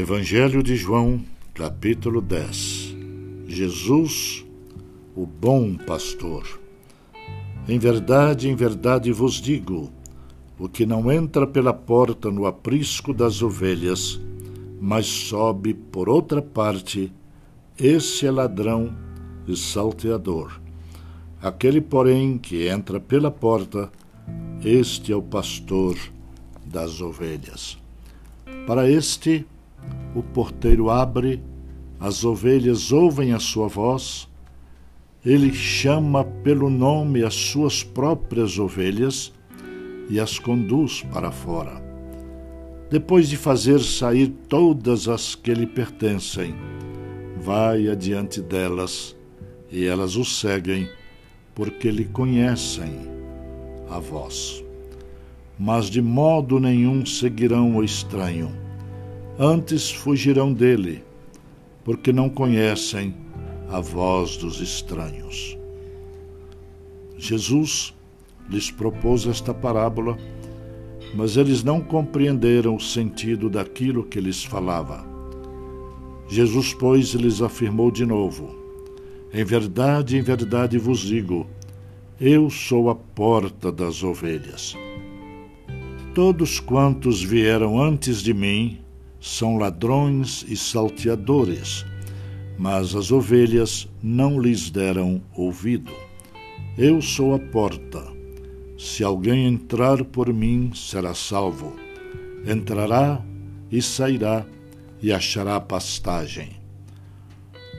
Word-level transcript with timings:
Evangelho 0.00 0.62
de 0.62 0.76
João, 0.76 1.20
capítulo 1.52 2.22
10 2.22 2.96
Jesus, 3.46 4.46
o 5.14 5.26
bom 5.26 5.74
pastor. 5.74 6.58
Em 7.68 7.78
verdade, 7.78 8.48
em 8.48 8.56
verdade 8.56 9.12
vos 9.12 9.34
digo: 9.34 9.92
o 10.58 10.70
que 10.70 10.86
não 10.86 11.12
entra 11.12 11.46
pela 11.46 11.74
porta 11.74 12.30
no 12.30 12.46
aprisco 12.46 13.12
das 13.12 13.42
ovelhas, 13.42 14.18
mas 14.80 15.04
sobe 15.04 15.74
por 15.74 16.08
outra 16.08 16.40
parte, 16.40 17.12
esse 17.78 18.26
é 18.26 18.30
ladrão 18.30 18.96
e 19.46 19.54
salteador. 19.54 20.58
Aquele, 21.42 21.82
porém, 21.82 22.38
que 22.38 22.66
entra 22.68 22.98
pela 22.98 23.30
porta, 23.30 23.92
este 24.64 25.12
é 25.12 25.16
o 25.16 25.20
pastor 25.20 25.94
das 26.64 27.02
ovelhas. 27.02 27.76
Para 28.66 28.90
este, 28.90 29.46
o 30.14 30.22
porteiro 30.22 30.90
abre, 30.90 31.42
as 31.98 32.24
ovelhas 32.24 32.92
ouvem 32.92 33.32
a 33.32 33.38
sua 33.38 33.68
voz, 33.68 34.28
ele 35.24 35.52
chama 35.52 36.24
pelo 36.24 36.70
nome 36.70 37.22
as 37.22 37.34
suas 37.34 37.84
próprias 37.84 38.58
ovelhas 38.58 39.32
e 40.08 40.18
as 40.18 40.38
conduz 40.38 41.02
para 41.12 41.30
fora. 41.30 41.80
Depois 42.90 43.28
de 43.28 43.36
fazer 43.36 43.80
sair 43.80 44.28
todas 44.48 45.08
as 45.08 45.34
que 45.34 45.52
lhe 45.52 45.66
pertencem, 45.66 46.54
vai 47.38 47.88
adiante 47.88 48.40
delas 48.40 49.14
e 49.70 49.84
elas 49.84 50.16
o 50.16 50.24
seguem, 50.24 50.88
porque 51.54 51.90
lhe 51.90 52.06
conhecem 52.06 52.92
a 53.88 53.98
voz. 54.00 54.64
Mas 55.58 55.86
de 55.86 56.00
modo 56.00 56.58
nenhum 56.58 57.04
seguirão 57.04 57.76
o 57.76 57.84
estranho 57.84 58.59
antes 59.42 59.90
fugirão 59.90 60.52
dele, 60.52 61.02
porque 61.82 62.12
não 62.12 62.28
conhecem 62.28 63.14
a 63.70 63.80
voz 63.80 64.36
dos 64.36 64.60
estranhos. 64.60 65.56
Jesus 67.16 67.94
lhes 68.50 68.70
propôs 68.70 69.26
esta 69.26 69.54
parábola, 69.54 70.18
mas 71.14 71.38
eles 71.38 71.64
não 71.64 71.80
compreenderam 71.80 72.76
o 72.76 72.80
sentido 72.80 73.48
daquilo 73.48 74.04
que 74.04 74.20
lhes 74.20 74.44
falava. 74.44 75.06
Jesus, 76.28 76.74
pois, 76.74 77.14
lhes 77.14 77.40
afirmou 77.40 77.90
de 77.90 78.04
novo: 78.04 78.54
Em 79.32 79.42
verdade, 79.42 80.18
em 80.18 80.22
verdade 80.22 80.76
vos 80.76 80.98
digo, 80.98 81.46
eu 82.20 82.50
sou 82.50 82.90
a 82.90 82.94
porta 82.94 83.72
das 83.72 84.02
ovelhas. 84.02 84.76
Todos 86.14 86.60
quantos 86.60 87.22
vieram 87.22 87.80
antes 87.80 88.20
de 88.20 88.34
mim 88.34 88.80
são 89.20 89.58
ladrões 89.58 90.44
e 90.48 90.56
salteadores, 90.56 91.84
mas 92.58 92.94
as 92.94 93.12
ovelhas 93.12 93.86
não 94.02 94.40
lhes 94.40 94.70
deram 94.70 95.22
ouvido. 95.36 95.92
Eu 96.78 97.02
sou 97.02 97.34
a 97.34 97.38
porta. 97.38 98.02
Se 98.78 99.04
alguém 99.04 99.46
entrar 99.46 100.02
por 100.04 100.32
mim, 100.32 100.72
será 100.74 101.12
salvo. 101.12 101.76
Entrará 102.46 103.22
e 103.70 103.82
sairá 103.82 104.46
e 105.02 105.12
achará 105.12 105.60
pastagem. 105.60 106.50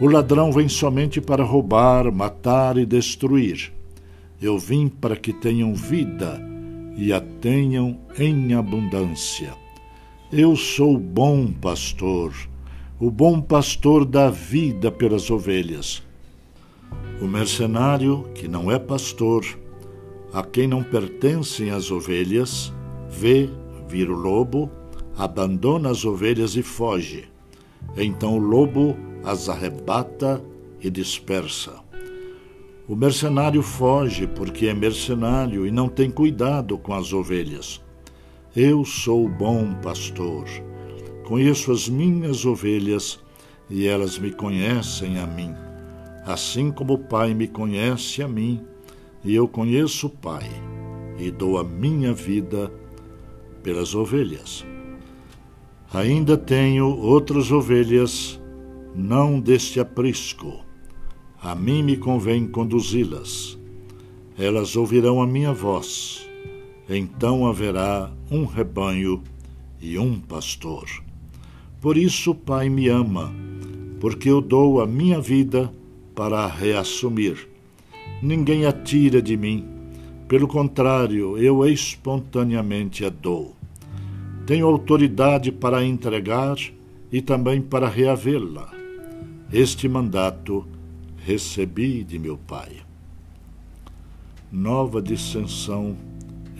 O 0.00 0.06
ladrão 0.08 0.50
vem 0.52 0.68
somente 0.68 1.20
para 1.20 1.44
roubar, 1.44 2.10
matar 2.12 2.76
e 2.78 2.84
destruir. 2.84 3.72
Eu 4.40 4.58
vim 4.58 4.88
para 4.88 5.16
que 5.16 5.32
tenham 5.32 5.74
vida 5.74 6.40
e 6.96 7.12
a 7.12 7.20
tenham 7.20 8.00
em 8.18 8.54
abundância. 8.54 9.67
Eu 10.30 10.54
sou 10.56 10.96
o 10.96 10.98
bom 10.98 11.50
pastor, 11.50 12.34
o 13.00 13.10
bom 13.10 13.40
pastor 13.40 14.04
dá 14.04 14.28
vida 14.28 14.92
pelas 14.92 15.30
ovelhas. 15.30 16.02
O 17.18 17.26
mercenário, 17.26 18.28
que 18.34 18.46
não 18.46 18.70
é 18.70 18.78
pastor, 18.78 19.42
a 20.30 20.42
quem 20.42 20.68
não 20.68 20.82
pertencem 20.82 21.70
as 21.70 21.90
ovelhas, 21.90 22.70
vê 23.08 23.48
vir 23.88 24.10
o 24.10 24.14
lobo, 24.14 24.70
abandona 25.16 25.88
as 25.88 26.04
ovelhas 26.04 26.56
e 26.56 26.62
foge. 26.62 27.26
Então 27.96 28.34
o 28.34 28.38
lobo 28.38 28.94
as 29.24 29.48
arrebata 29.48 30.44
e 30.78 30.90
dispersa. 30.90 31.72
O 32.86 32.94
mercenário 32.94 33.62
foge 33.62 34.26
porque 34.26 34.66
é 34.66 34.74
mercenário 34.74 35.66
e 35.66 35.70
não 35.70 35.88
tem 35.88 36.10
cuidado 36.10 36.76
com 36.76 36.92
as 36.92 37.14
ovelhas. 37.14 37.80
Eu 38.60 38.84
sou 38.84 39.26
o 39.26 39.28
bom 39.28 39.72
pastor. 39.74 40.44
Conheço 41.24 41.70
as 41.70 41.88
minhas 41.88 42.44
ovelhas 42.44 43.20
e 43.70 43.86
elas 43.86 44.18
me 44.18 44.32
conhecem 44.32 45.16
a 45.20 45.24
mim. 45.28 45.54
Assim 46.26 46.72
como 46.72 46.94
o 46.94 46.98
Pai 46.98 47.34
me 47.34 47.46
conhece 47.46 48.20
a 48.20 48.26
mim, 48.26 48.60
e 49.22 49.32
eu 49.32 49.46
conheço 49.46 50.08
o 50.08 50.10
Pai, 50.10 50.50
e 51.20 51.30
dou 51.30 51.56
a 51.56 51.62
minha 51.62 52.12
vida 52.12 52.68
pelas 53.62 53.94
ovelhas. 53.94 54.66
Ainda 55.94 56.36
tenho 56.36 56.88
outras 56.88 57.52
ovelhas, 57.52 58.40
não 58.92 59.38
deste 59.38 59.78
aprisco. 59.78 60.64
A 61.40 61.54
mim 61.54 61.84
me 61.84 61.96
convém 61.96 62.48
conduzi-las. 62.48 63.56
Elas 64.36 64.74
ouvirão 64.74 65.22
a 65.22 65.26
minha 65.28 65.52
voz 65.52 66.27
então 66.88 67.46
haverá 67.46 68.10
um 68.30 68.44
rebanho 68.44 69.22
e 69.80 69.98
um 69.98 70.18
pastor. 70.18 70.86
Por 71.80 71.96
isso 71.96 72.30
o 72.30 72.34
Pai 72.34 72.68
me 72.68 72.88
ama, 72.88 73.32
porque 74.00 74.30
eu 74.30 74.40
dou 74.40 74.80
a 74.80 74.86
minha 74.86 75.20
vida 75.20 75.72
para 76.14 76.40
a 76.40 76.46
reassumir. 76.46 77.48
Ninguém 78.22 78.64
a 78.66 78.72
tira 78.72 79.22
de 79.22 79.36
mim, 79.36 79.64
pelo 80.26 80.48
contrário, 80.48 81.38
eu 81.38 81.64
espontaneamente 81.66 83.04
a 83.04 83.08
dou. 83.08 83.54
Tenho 84.46 84.66
autoridade 84.66 85.52
para 85.52 85.84
entregar 85.84 86.56
e 87.12 87.22
também 87.22 87.60
para 87.62 87.88
reavê-la. 87.88 88.72
Este 89.52 89.88
mandato 89.88 90.66
recebi 91.24 92.02
de 92.02 92.18
meu 92.18 92.36
Pai. 92.36 92.76
Nova 94.50 95.00
dissensão 95.00 95.96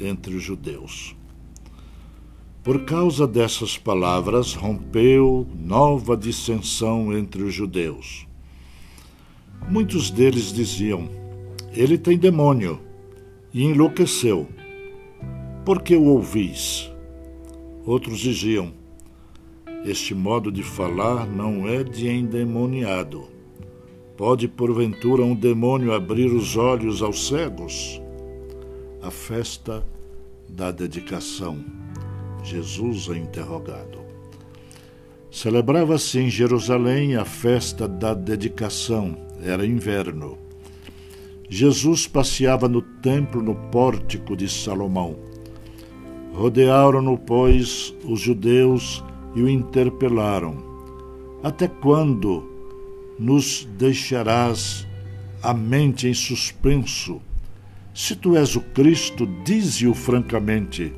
entre 0.00 0.34
os 0.34 0.42
judeus. 0.42 1.16
Por 2.62 2.84
causa 2.84 3.26
dessas 3.26 3.78
palavras, 3.78 4.54
rompeu 4.54 5.46
nova 5.58 6.16
dissensão 6.16 7.16
entre 7.16 7.42
os 7.42 7.54
judeus. 7.54 8.26
Muitos 9.70 10.10
deles 10.10 10.52
diziam: 10.52 11.08
Ele 11.72 11.96
tem 11.96 12.18
demônio, 12.18 12.80
e 13.54 13.64
enlouqueceu. 13.64 14.46
Por 15.64 15.82
que 15.82 15.96
o 15.96 16.04
ouvis? 16.04 16.90
Outros 17.86 18.18
diziam: 18.18 18.72
Este 19.84 20.14
modo 20.14 20.52
de 20.52 20.62
falar 20.62 21.26
não 21.26 21.66
é 21.66 21.82
de 21.82 22.08
endemoniado. 22.08 23.28
Pode 24.16 24.48
porventura 24.48 25.22
um 25.22 25.34
demônio 25.34 25.94
abrir 25.94 26.26
os 26.26 26.56
olhos 26.56 27.02
aos 27.02 27.28
cegos? 27.28 28.02
A 29.02 29.10
festa 29.10 29.84
da 30.48 30.70
dedicação. 30.70 31.64
Jesus 32.42 33.08
é 33.08 33.18
interrogado. 33.18 33.98
Celebrava-se 35.30 36.18
em 36.18 36.30
Jerusalém 36.30 37.16
a 37.16 37.24
festa 37.24 37.86
da 37.86 38.14
dedicação, 38.14 39.16
era 39.42 39.64
inverno. 39.66 40.38
Jesus 41.48 42.06
passeava 42.06 42.68
no 42.68 42.82
templo 42.82 43.42
no 43.42 43.54
pórtico 43.54 44.36
de 44.36 44.48
Salomão. 44.48 45.16
Rodearam-no, 46.34 47.18
pois, 47.18 47.94
os 48.04 48.20
judeus 48.20 49.04
e 49.34 49.42
o 49.42 49.48
interpelaram: 49.48 50.56
Até 51.42 51.68
quando 51.68 52.48
nos 53.18 53.66
deixarás 53.78 54.86
a 55.42 55.54
mente 55.54 56.08
em 56.08 56.14
suspenso? 56.14 57.20
Se 57.98 58.14
tu 58.14 58.36
és 58.36 58.54
o 58.54 58.60
Cristo, 58.60 59.26
dize-o 59.44 59.92
francamente. 59.92 60.92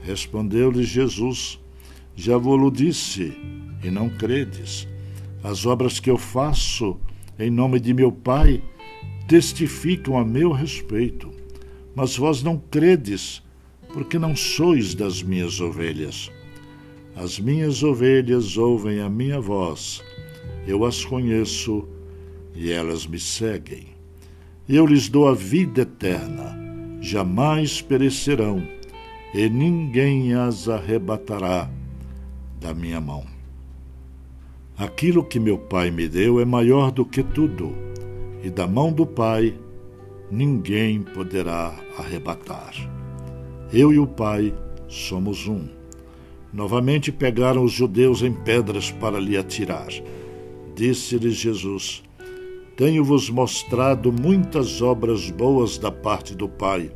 Respondeu-lhe 0.00 0.82
Jesus: 0.82 1.60
Já 2.16 2.38
vou-lo 2.38 2.70
disse, 2.70 3.36
e 3.82 3.90
não 3.90 4.08
credes. 4.08 4.88
As 5.42 5.66
obras 5.66 6.00
que 6.00 6.10
eu 6.10 6.16
faço 6.16 6.96
em 7.38 7.50
nome 7.50 7.78
de 7.78 7.92
meu 7.92 8.10
Pai 8.10 8.62
testificam 9.28 10.16
a 10.16 10.24
meu 10.24 10.50
respeito. 10.50 11.30
Mas 11.94 12.16
vós 12.16 12.42
não 12.42 12.56
credes, 12.56 13.42
porque 13.92 14.18
não 14.18 14.34
sois 14.34 14.94
das 14.94 15.22
minhas 15.22 15.60
ovelhas. 15.60 16.32
As 17.14 17.38
minhas 17.38 17.82
ovelhas 17.82 18.56
ouvem 18.56 18.98
a 19.00 19.10
minha 19.10 19.42
voz, 19.42 20.02
eu 20.66 20.86
as 20.86 21.04
conheço 21.04 21.86
e 22.54 22.72
elas 22.72 23.06
me 23.06 23.20
seguem. 23.20 23.93
Eu 24.66 24.86
lhes 24.86 25.10
dou 25.10 25.28
a 25.28 25.34
vida 25.34 25.82
eterna, 25.82 26.58
jamais 26.98 27.82
perecerão, 27.82 28.66
e 29.34 29.46
ninguém 29.46 30.32
as 30.32 30.70
arrebatará 30.70 31.68
da 32.58 32.72
minha 32.72 32.98
mão. 32.98 33.26
Aquilo 34.74 35.22
que 35.22 35.38
meu 35.38 35.58
Pai 35.58 35.90
me 35.90 36.08
deu 36.08 36.40
é 36.40 36.46
maior 36.46 36.90
do 36.90 37.04
que 37.04 37.22
tudo, 37.22 37.74
e 38.42 38.48
da 38.48 38.66
mão 38.66 38.90
do 38.90 39.04
Pai 39.04 39.54
ninguém 40.30 41.02
poderá 41.02 41.74
arrebatar. 41.98 42.72
Eu 43.70 43.92
e 43.92 43.98
o 43.98 44.06
Pai 44.06 44.54
somos 44.88 45.46
um. 45.46 45.68
Novamente 46.50 47.12
pegaram 47.12 47.62
os 47.64 47.72
judeus 47.72 48.22
em 48.22 48.32
pedras 48.32 48.90
para 48.90 49.20
lhe 49.20 49.36
atirar. 49.36 49.88
Disse-lhes 50.74 51.34
Jesus: 51.34 52.02
Tenho-vos 52.76 53.30
mostrado 53.30 54.12
muitas 54.12 54.82
obras 54.82 55.30
boas 55.30 55.78
da 55.78 55.92
parte 55.92 56.34
do 56.34 56.48
Pai. 56.48 56.90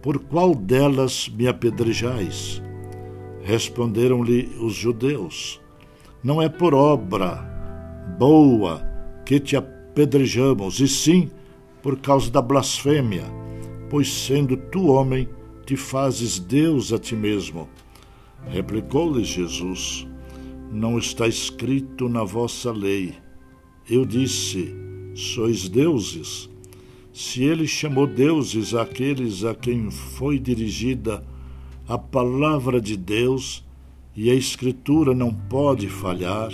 Por 0.00 0.18
qual 0.18 0.54
delas 0.54 1.28
me 1.28 1.48
apedrejais? 1.48 2.62
Responderam-lhe 3.42 4.50
os 4.60 4.74
judeus 4.74 5.60
não 6.24 6.40
é 6.40 6.48
por 6.48 6.74
obra 6.74 7.44
boa 8.18 8.82
que 9.26 9.38
te 9.38 9.56
apedrejamos, 9.56 10.80
e 10.80 10.88
sim 10.88 11.30
por 11.82 11.98
causa 11.98 12.30
da 12.30 12.40
blasfêmia, 12.40 13.24
pois 13.90 14.10
sendo 14.10 14.56
tu 14.56 14.86
homem, 14.86 15.28
te 15.66 15.76
fazes 15.76 16.38
Deus 16.38 16.94
a 16.94 16.98
ti 16.98 17.14
mesmo. 17.14 17.68
Replicou-lhe 18.48 19.22
Jesus: 19.22 20.06
Não 20.72 20.98
está 20.98 21.28
escrito 21.28 22.08
na 22.08 22.24
vossa 22.24 22.72
lei. 22.72 23.14
Eu 23.88 24.06
disse: 24.06 24.74
Sois 25.14 25.68
deuses. 25.68 26.50
Se 27.12 27.44
ele 27.44 27.66
chamou 27.66 28.06
deuses 28.06 28.74
aqueles 28.74 29.44
a 29.44 29.54
quem 29.54 29.90
foi 29.90 30.38
dirigida 30.38 31.24
a 31.86 31.96
palavra 31.96 32.80
de 32.80 32.96
Deus, 32.96 33.64
e 34.16 34.30
a 34.30 34.34
Escritura 34.34 35.14
não 35.14 35.32
pode 35.32 35.88
falhar, 35.88 36.50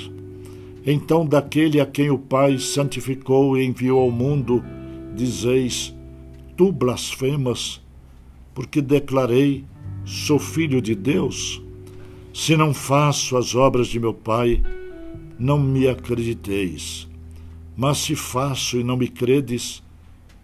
então 0.87 1.27
daquele 1.27 1.81
a 1.81 1.87
quem 1.87 2.11
o 2.11 2.19
Pai 2.19 2.59
santificou 2.59 3.57
e 3.57 3.65
enviou 3.65 4.01
ao 4.01 4.11
mundo, 4.11 4.63
dizeis: 5.15 5.95
Tu 6.57 6.73
blasfemas, 6.73 7.81
porque 8.55 8.81
declarei: 8.81 9.65
Sou 10.05 10.39
filho 10.39 10.81
de 10.81 10.95
Deus? 10.95 11.63
Se 12.33 12.57
não 12.57 12.73
faço 12.73 13.37
as 13.37 13.55
obras 13.55 13.89
de 13.89 13.99
meu 13.99 14.15
Pai, 14.15 14.63
não 15.39 15.59
me 15.59 15.89
acrediteis. 15.89 17.10
Mas 17.81 17.97
se 17.97 18.15
faço 18.15 18.79
e 18.79 18.85
não 18.85 18.95
me 18.95 19.09
credes, 19.09 19.83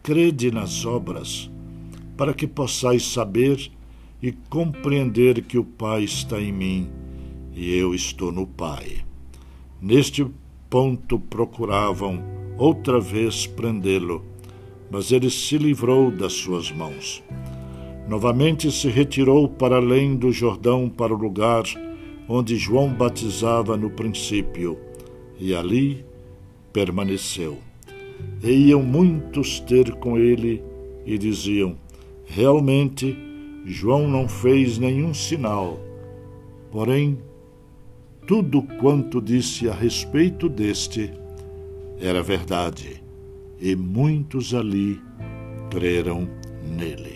crede 0.02 0.50
nas 0.50 0.86
obras, 0.86 1.50
para 2.16 2.32
que 2.32 2.46
possais 2.46 3.04
saber 3.04 3.70
e 4.22 4.32
compreender 4.48 5.42
que 5.42 5.58
o 5.58 5.62
Pai 5.62 6.04
está 6.04 6.40
em 6.40 6.50
mim 6.50 6.88
e 7.54 7.76
eu 7.76 7.94
estou 7.94 8.32
no 8.32 8.46
Pai. 8.46 9.04
Neste 9.82 10.26
ponto 10.70 11.18
procuravam 11.18 12.24
outra 12.56 12.98
vez 12.98 13.46
prendê-lo, 13.46 14.24
mas 14.90 15.12
ele 15.12 15.28
se 15.28 15.58
livrou 15.58 16.10
das 16.10 16.32
suas 16.32 16.72
mãos. 16.72 17.22
Novamente 18.08 18.72
se 18.72 18.88
retirou 18.88 19.46
para 19.46 19.76
além 19.76 20.16
do 20.16 20.32
Jordão 20.32 20.88
para 20.88 21.12
o 21.12 21.18
lugar 21.18 21.64
onde 22.26 22.56
João 22.56 22.88
batizava 22.94 23.76
no 23.76 23.90
princípio, 23.90 24.78
e 25.38 25.54
ali 25.54 26.02
permaneceu. 26.76 27.56
E 28.42 28.50
iam 28.68 28.82
muitos 28.82 29.60
ter 29.60 29.94
com 29.94 30.18
ele 30.18 30.62
e 31.06 31.16
diziam: 31.16 31.74
Realmente, 32.26 33.16
João 33.64 34.06
não 34.06 34.28
fez 34.28 34.76
nenhum 34.76 35.14
sinal, 35.14 35.80
porém 36.70 37.18
tudo 38.26 38.60
quanto 38.78 39.22
disse 39.22 39.70
a 39.70 39.72
respeito 39.72 40.50
deste 40.50 41.10
era 41.98 42.22
verdade, 42.22 43.02
e 43.58 43.74
muitos 43.74 44.52
ali 44.52 45.00
creram 45.70 46.28
nele. 46.76 47.15